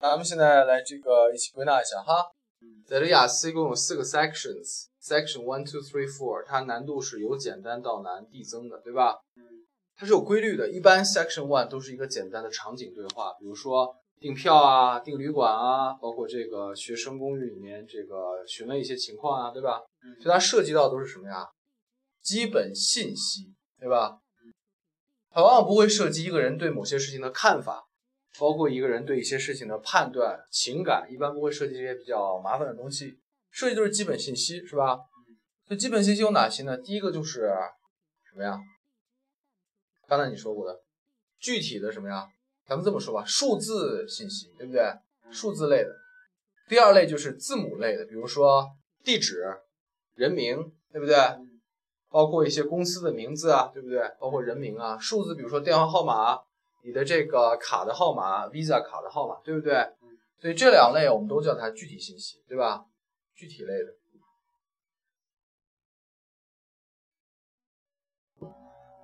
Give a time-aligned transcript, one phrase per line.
[0.00, 2.24] 咱们现在来这个一起归纳一下哈。
[2.86, 9.18] 在这雅思一共有四个 sections，section one two three four，它难度是由简单到难递增的，对吧？
[9.94, 10.70] 它是有规律的。
[10.70, 19.82] 一般 section one 都是一个简单的场景对话，比如说订票啊、订旅馆啊，包括这个学生公寓里面这个询问一些情况啊，对吧？
[20.22, 21.46] 所以它涉及到都是什么呀？
[22.22, 24.18] 基本信息，对吧？
[25.30, 27.84] 它往往不会涉及一个人对某些事情的看法。
[28.38, 33.18] 包括一个人对一些事情的判断、情感，一般不会涉及这些比较麻烦的东西，
[33.50, 34.98] 涉及都是基本信息，是吧？
[35.66, 36.76] 所以基本信息有哪些呢？
[36.78, 37.52] 第一个就是
[38.24, 38.58] 什么呀？
[40.06, 40.80] 刚才你说过的，
[41.38, 42.26] 具体的什么呀？
[42.66, 44.82] 咱们这么说吧，数字信息，对不对？
[45.32, 45.90] 数字类的。
[46.68, 48.66] 第二类就是字母类的，比如说
[49.04, 49.42] 地址、
[50.14, 50.56] 人名，
[50.92, 51.16] 对不对？
[52.08, 54.00] 包括一些公司的名字啊，对不对？
[54.20, 56.38] 包括人名啊，数字，比如说电话号码。
[56.82, 59.94] 你的这个卡的号码，Visa 卡的号码，对不对？
[60.38, 62.86] 所以这两类我们都叫它具体信息，对吧？
[63.34, 63.96] 具体类的。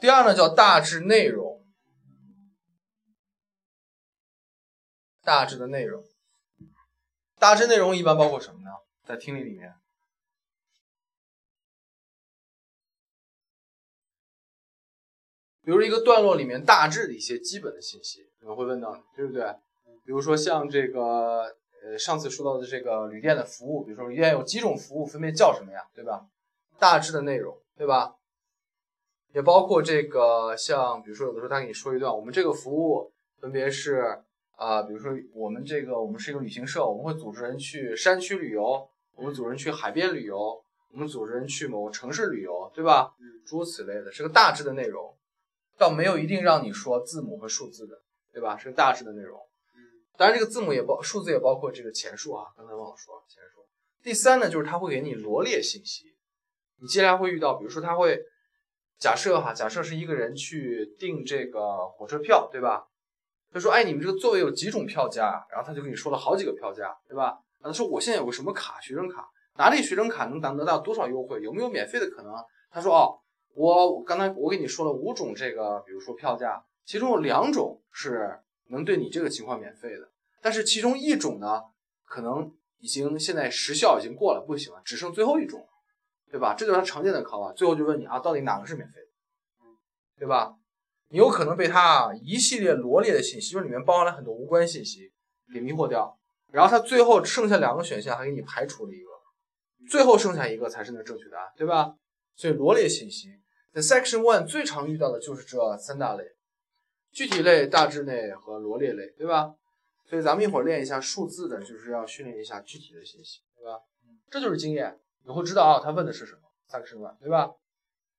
[0.00, 1.66] 第二呢，叫大致内容，
[5.22, 6.04] 大致的内容。
[7.38, 8.70] 大致内容一般包括什么呢？
[9.04, 9.74] 在听力里面。
[15.68, 19.44] 比如一个段落里面大致的一些基本的信息，可能会问到你，对不对？
[20.02, 25.82] 比如说像这个，呃，上次说到的这个旅店的服务，比如说旅店有几种服务，分别叫什么呀？
[25.94, 26.24] 对吧？
[26.78, 28.14] 大致的内容，对吧？
[29.34, 34.20] 也包括这个，像比如说有的时候他给你说一段，我们这个服务分别是
[34.56, 43.12] 啊，比如说我们这个我们是一个旅行社，我们会组织人去山区旅游，我们组织人去海边旅游，我们组织人去某个城市旅游，对吧？
[43.44, 45.14] 诸如此类的，是个大致的内容。
[45.78, 48.56] 倒没有一定让你说字母和数字的，对吧？
[48.56, 49.40] 是个大致的内容。
[50.16, 52.46] 当然，这个字母也包，数字也包括这个前数啊。
[52.56, 53.64] 刚才忘了说前数。
[54.02, 56.12] 第三呢，就是他会给你罗列信息。
[56.80, 58.20] 你接下来会遇到，比如说他会
[58.98, 62.88] 假设哈，假设是一个人去订这个火车票，对吧？
[63.52, 65.46] 他说，哎，你们这个座位有几种票价？
[65.52, 67.38] 然后他就跟你说了好几个票价，对吧？
[67.62, 71.40] 他说，我现在有个什么卡，学生卡，拿这学生卡能得到多少优惠？
[71.42, 72.34] 有没有免费的可能？
[72.70, 73.20] 他说，哦。
[73.58, 78.38] 我刚才我给你说了五种这个，比如说票价，其中有两种是
[78.68, 80.08] 能对你这个情况免费的，
[80.40, 81.62] 但是其中一种呢，
[82.04, 85.66] 可能已经现在时效已经过了，不行了，只剩最后一种，
[86.30, 86.54] 对吧？
[86.54, 89.66] 这就是他常见的考法，最后就问你啊，到底哪个是免费的，
[90.16, 90.54] 对吧？
[91.08, 95.10] 你有可能被他一系列罗列的信息，就是里面包含了很多无关信息，
[95.52, 96.16] 给迷惑掉，
[96.52, 99.10] 然后他最后剩下两个选项还给你排除了一个，
[99.90, 101.96] 最后剩下一个才是那正确答案，对吧？
[102.36, 103.30] 所以罗列信息。
[103.72, 106.24] 在 Section One 最常遇到的就是这三大类：
[107.12, 109.54] 具体类、大致类和罗列类，对吧？
[110.08, 113.80] 所以咱们一会儿练一下数字的，就是要训练一下具体的信息，对吧？
[114.30, 116.40] 这就是经验，你会知道啊，他问的是什么。
[116.70, 117.52] Section One，对吧？